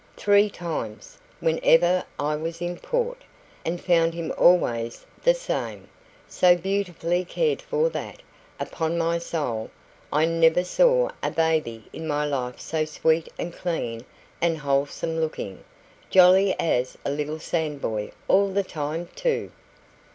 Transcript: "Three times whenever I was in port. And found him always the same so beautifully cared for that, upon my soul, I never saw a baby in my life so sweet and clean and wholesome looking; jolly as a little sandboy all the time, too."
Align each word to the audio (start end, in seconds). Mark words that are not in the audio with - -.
"Three 0.17 0.49
times 0.49 1.19
whenever 1.41 2.03
I 2.19 2.35
was 2.35 2.59
in 2.59 2.77
port. 2.79 3.21
And 3.63 3.79
found 3.79 4.15
him 4.15 4.33
always 4.35 5.05
the 5.21 5.35
same 5.35 5.89
so 6.27 6.57
beautifully 6.57 7.23
cared 7.23 7.61
for 7.61 7.87
that, 7.89 8.23
upon 8.59 8.97
my 8.97 9.19
soul, 9.19 9.69
I 10.11 10.25
never 10.25 10.63
saw 10.63 11.09
a 11.21 11.29
baby 11.29 11.85
in 11.93 12.07
my 12.07 12.25
life 12.25 12.59
so 12.59 12.83
sweet 12.83 13.29
and 13.37 13.53
clean 13.53 14.03
and 14.41 14.57
wholesome 14.57 15.21
looking; 15.21 15.63
jolly 16.09 16.55
as 16.59 16.97
a 17.05 17.11
little 17.11 17.37
sandboy 17.37 18.09
all 18.27 18.47
the 18.47 18.63
time, 18.63 19.07
too." 19.13 19.51